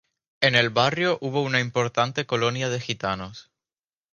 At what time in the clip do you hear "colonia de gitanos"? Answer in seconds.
2.25-3.51